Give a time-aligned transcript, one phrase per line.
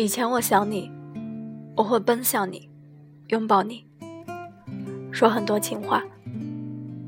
[0.00, 0.90] 以前我想你，
[1.76, 2.70] 我会奔向你，
[3.26, 3.84] 拥抱你，
[5.12, 6.02] 说很多情话。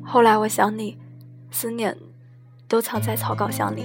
[0.05, 0.99] 后来我想你，
[1.51, 1.97] 思念
[2.69, 3.85] 都藏在草稿箱里。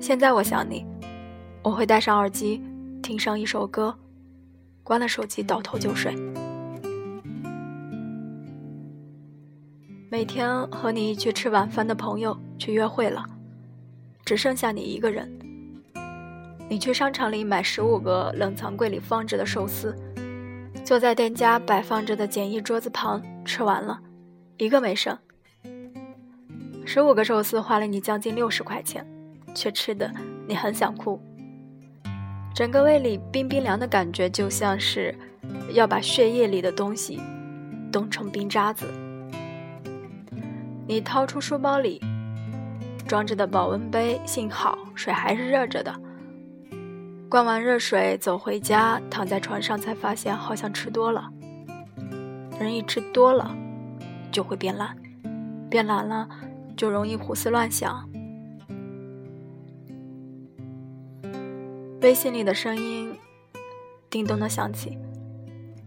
[0.00, 0.86] 现在我想你，
[1.62, 2.62] 我会戴上耳机，
[3.02, 3.94] 听上一首歌，
[4.82, 6.14] 关了手机，倒头就睡。
[10.10, 13.26] 每天和你一起吃晚饭的朋友去约会了，
[14.24, 15.37] 只剩下你一个人。
[16.70, 19.96] 你去商场里买十五个冷藏柜里放着的寿司，
[20.84, 23.98] 坐在店家摆放着的简易桌子旁吃完了，
[24.58, 25.16] 一个没剩。
[26.84, 29.06] 十五个寿司花了你将近六十块钱，
[29.54, 30.12] 却吃的
[30.46, 31.18] 你很想哭。
[32.54, 35.14] 整个胃里冰冰凉的感觉，就像是
[35.72, 37.18] 要把血液里的东西
[37.90, 38.86] 冻成冰渣子。
[40.86, 42.00] 你掏出书包里
[43.06, 45.94] 装着的保温杯，幸好水还是热着的。
[47.28, 51.30] 灌完热水走回家，躺在床上才发现好像吃多了。
[52.58, 53.54] 人一吃多了
[54.32, 54.96] 就会变懒，
[55.68, 56.26] 变懒了
[56.76, 58.08] 就容易胡思乱想。
[62.00, 63.14] 微信里的声音
[64.08, 64.96] 叮咚的响起，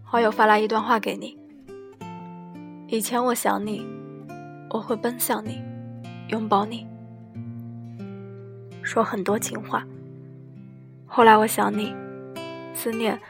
[0.02, 1.36] 好友发来一段话给你。
[2.86, 3.84] 以前我想你。
[4.74, 5.62] 我会奔向你，
[6.28, 6.86] 拥抱你，
[8.82, 9.86] 说很多情话。
[11.14, 11.94] 后来我想你，
[12.74, 13.20] 思念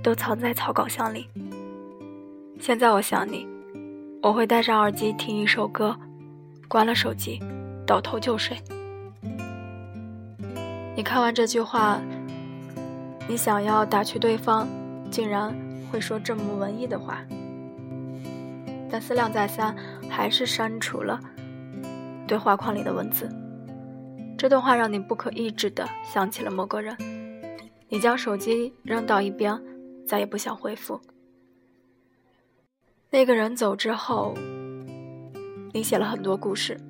[0.00, 1.28] 都藏在草稿箱里。
[2.60, 3.48] 现在我想你，
[4.22, 5.96] 我会戴上耳机听一首歌，
[6.68, 7.42] 关了手机，
[7.84, 8.56] 倒头就睡。
[10.94, 12.00] 你看完这句话，
[13.26, 14.68] 你想要打趣对方，
[15.10, 15.52] 竟然
[15.90, 17.18] 会说这么文艺的话。
[18.88, 19.74] 但思量再三，
[20.08, 21.18] 还是删除了
[22.28, 23.28] 对话框里的文字。
[24.40, 26.96] 这段话让你不可抑制地想起了某个人，
[27.90, 29.62] 你将手机扔到一边，
[30.06, 30.98] 再也不想回复。
[33.10, 34.32] 那个人走之后，
[35.74, 36.80] 你写了很多故事，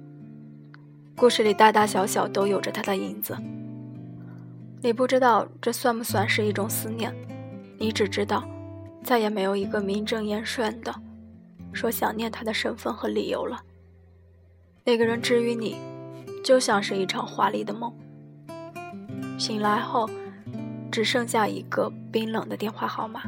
[1.17, 3.37] 故事里大大小小都有着他的影子。
[4.81, 7.13] 你不知道这算不算是一种思念，
[7.79, 8.49] 你只知道
[9.03, 10.95] 再也没有一个名正言顺的。
[11.73, 13.61] 说想念他的身份和理由了。
[14.85, 15.75] 那个人至于你，
[16.43, 17.93] 就像是一场华丽的梦。
[19.39, 20.09] 醒来后，
[20.91, 23.23] 只剩下一个冰冷的电话号码。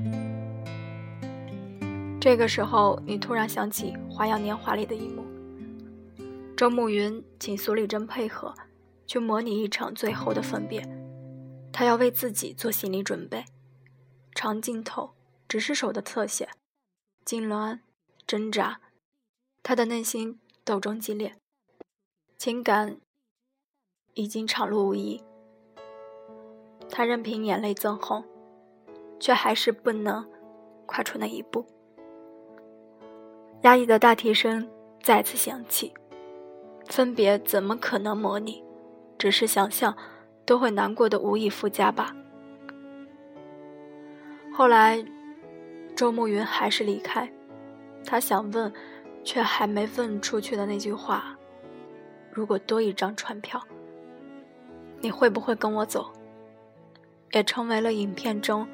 [2.21, 5.25] 这个时候，你突然想起《花样年华》里的一幕：
[6.57, 8.55] 周慕云请苏丽珍配合，
[9.07, 10.87] 去模拟一场最后的分别。
[11.73, 13.45] 他要为自己做心理准备。
[14.35, 15.15] 长镜头，
[15.49, 16.49] 只是手的侧写，
[17.25, 17.81] 痉挛。
[18.25, 18.81] 挣扎，
[19.63, 21.35] 他的内心斗争激烈，
[22.45, 22.97] 情感
[24.15, 25.23] 已经敞露无遗。
[26.91, 28.25] 他任凭眼泪增红，
[29.21, 30.29] 却还是不能
[30.85, 31.65] 跨出那一步。
[33.61, 34.69] 压抑的大提声
[35.01, 35.95] 再次响起，
[36.89, 38.61] 分别怎么可能模拟？
[39.17, 39.97] 只是想象，
[40.45, 42.13] 都会难过的无以复加吧。
[44.53, 45.01] 后来，
[45.95, 47.33] 周慕云还是离开。
[48.05, 48.73] 他想问，
[49.23, 51.39] 却还没问出去的那句话
[52.33, 53.63] ：“如果多一张船票，
[55.01, 56.11] 你会不会跟我走？”
[57.33, 58.67] 也成为了影片中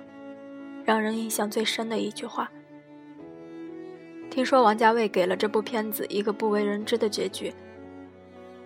[0.84, 2.50] 让人印象最深的一句话。
[4.30, 7.52] 听说王家卫给了这部片子一个不为人知的结局。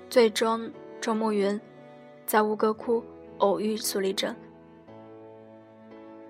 [0.09, 0.71] 最终，
[1.01, 1.61] 周慕云
[2.27, 3.03] 在吴哥窟
[3.39, 4.35] 偶遇苏丽珍，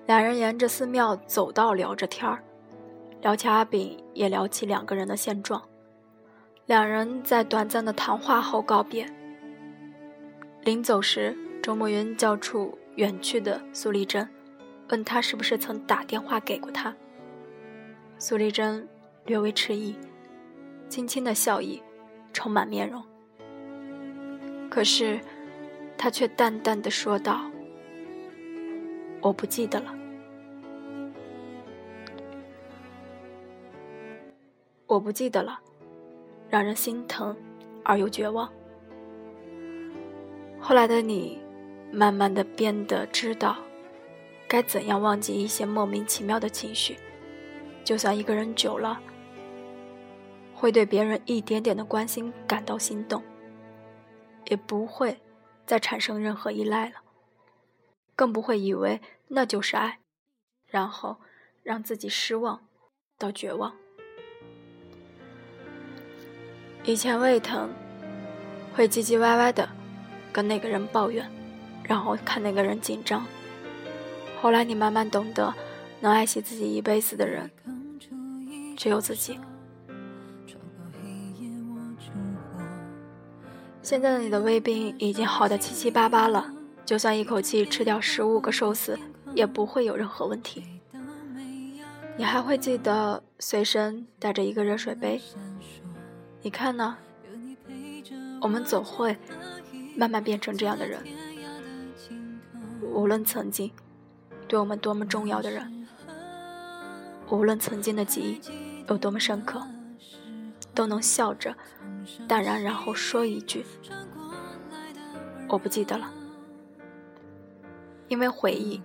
[0.06, 2.43] 两人沿着寺庙走道聊着天儿。
[3.21, 5.62] 聊起阿炳，也聊起两个人的现状。
[6.72, 9.06] 两人在短暂的谈话后告别。
[10.62, 14.27] 临走时，周慕云叫出远去的苏丽珍，
[14.88, 16.97] 问他是不是曾打电话给过他。
[18.16, 18.88] 苏丽珍
[19.27, 19.94] 略微迟疑，
[20.88, 21.82] 轻轻的笑意
[22.32, 23.05] 充满面容。
[24.71, 25.21] 可是，
[25.99, 27.50] 他却淡淡的说道
[29.20, 29.94] ：“我不记得了。”
[34.87, 35.61] 我不记得了，
[36.52, 37.34] 让人心疼
[37.82, 38.52] 而又绝望。
[40.60, 41.40] 后来的你，
[41.90, 43.56] 慢慢的变得知道，
[44.46, 46.99] 该怎样忘记一些莫名其妙的情绪。
[47.82, 49.00] 就算一个人久了，
[50.54, 53.22] 会对别人一点点的关心感到心动，
[54.50, 55.19] 也不会
[55.64, 56.96] 再产生任何依赖了，
[58.14, 60.00] 更不会以为那就是爱，
[60.66, 61.16] 然后
[61.62, 62.60] 让自己失望
[63.16, 63.75] 到绝望。
[66.84, 67.70] 以前胃疼，
[68.75, 69.69] 会唧唧歪歪的
[70.32, 71.25] 跟那个人抱怨，
[71.84, 73.25] 然后看那个人紧张。
[74.40, 75.55] 后来你慢慢懂得，
[76.00, 77.49] 能爱惜自己一辈子的人，
[78.76, 79.38] 只有自己。
[83.81, 86.52] 现在的你的胃病已经好的七七八八了，
[86.85, 88.99] 就算一口气吃掉十五个寿司，
[89.35, 90.64] 也不会有任何问题。
[92.17, 95.20] 你还会记得随身带着一个热水杯？
[96.43, 96.97] 你看呢？
[98.41, 99.17] 我们总会
[99.97, 101.00] 慢慢变成这样的人。
[102.83, 103.71] 无论曾经
[104.49, 105.87] 对我们多么重要的人，
[107.31, 108.41] 无论曾经的记忆
[108.89, 109.62] 有多么深刻，
[110.75, 111.56] 都能笑着
[112.27, 113.65] 淡然，然后说一句
[115.49, 116.12] ：“我不记得了。”
[118.09, 118.83] 因为回忆，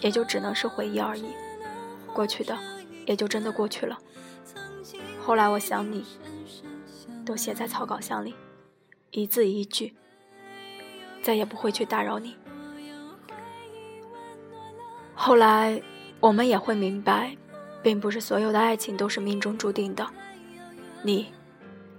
[0.00, 1.24] 也就只能是回忆而已。
[2.12, 2.56] 过去的
[3.06, 3.98] 也就真的过去了。
[5.20, 6.04] 后来我想你，
[7.28, 8.34] 都写在草稿箱里，
[9.10, 9.92] 一字一句，
[11.22, 12.34] 再也不会去打扰你。
[15.14, 15.82] 后来
[16.20, 17.36] 我们也会明白，
[17.82, 20.08] 并不是所有的爱情都是命中注定的，
[21.02, 21.30] 你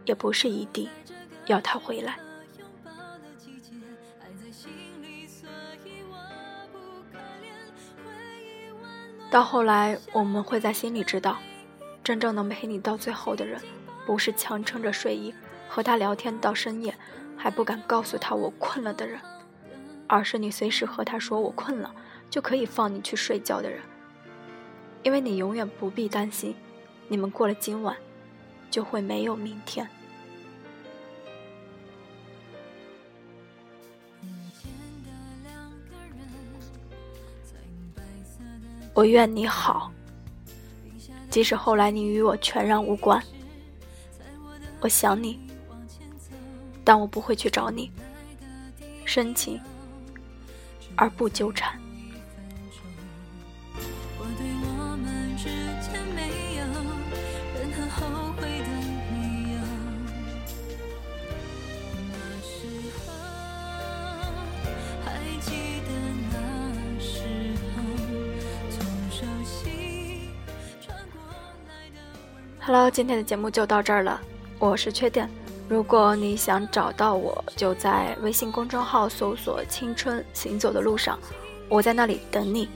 [0.05, 0.89] 也不是一定
[1.45, 2.17] 要他回来。
[9.29, 11.37] 到后来，我们会在心里知道，
[12.03, 13.61] 真正能陪你到最后的人，
[14.09, 15.31] 不是强撑着睡意
[15.67, 16.91] 和他聊天到深夜，
[17.37, 19.21] 还不敢告诉他我困了的人，
[20.07, 21.93] 而是你随时和他说我困了，
[22.27, 23.79] 就可以放你去睡觉的人。
[25.03, 26.55] 因为你永远不必担心，
[27.07, 27.95] 你们过了今晚，
[28.71, 29.87] 就会没有明天。
[38.95, 39.91] 我愿你好，
[41.29, 43.23] 即使后来你与我全然无关。
[44.81, 45.37] 我想你，
[46.85, 47.91] 但我不会去找你，
[49.03, 49.59] 深情
[50.95, 51.77] 而不纠缠。
[72.61, 74.21] Hello，今天的节目就到这儿了。
[74.59, 75.29] 我是缺点，
[75.69, 81.17] 如果你想找到我，就在微信公众号搜索“青春行走的路上”，
[81.69, 82.67] 我在那里等你。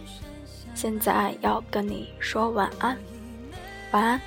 [0.74, 2.97] 现在要跟你说晚安，
[3.91, 4.21] 晚安。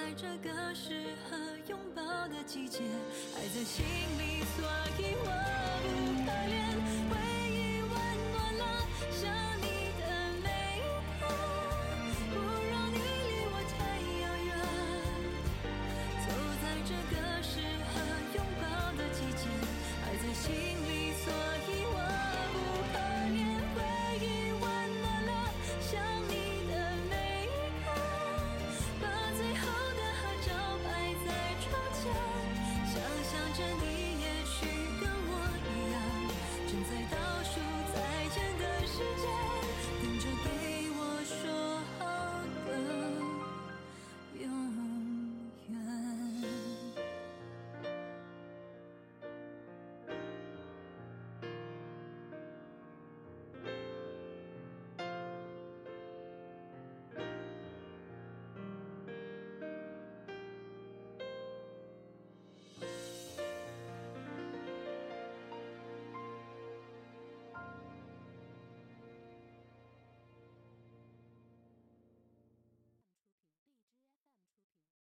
[0.00, 1.36] 在这个适合
[1.68, 2.78] 拥抱的季节，
[3.36, 3.84] 爱在心
[4.18, 4.64] 里，所
[4.98, 5.26] 以我
[5.82, 7.39] 不可怜。